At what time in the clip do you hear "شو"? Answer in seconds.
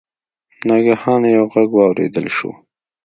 2.35-2.51